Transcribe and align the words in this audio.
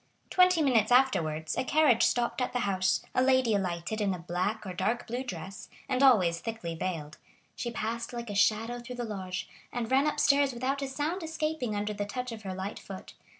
Twenty 0.31 0.63
minutes 0.63 0.91
afterwards 0.91 1.55
a 1.55 1.63
carriage 1.63 2.01
stopped 2.01 2.41
at 2.41 2.53
the 2.53 2.61
house, 2.61 3.05
a 3.13 3.21
lady 3.21 3.53
alighted 3.53 4.01
in 4.01 4.15
a 4.15 4.17
black 4.17 4.65
or 4.65 4.73
dark 4.73 5.05
blue 5.05 5.23
dress, 5.23 5.69
and 5.87 6.01
always 6.01 6.39
thickly 6.39 6.73
veiled; 6.73 7.19
she 7.55 7.69
passed 7.69 8.11
like 8.11 8.31
a 8.31 8.33
shadow 8.33 8.79
through 8.79 8.95
the 8.95 9.03
lodge, 9.03 9.47
and 9.71 9.91
ran 9.91 10.07
upstairs 10.07 10.53
without 10.53 10.81
a 10.81 10.87
sound 10.87 11.21
escaping 11.21 11.75
under 11.75 11.93
the 11.93 12.05
touch 12.05 12.31
of 12.31 12.41
her 12.41 12.55
light 12.55 12.79
foot. 12.79 13.13